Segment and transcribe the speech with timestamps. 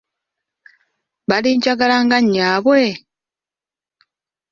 [1.29, 2.81] Balinjagala nga nnyaabwe?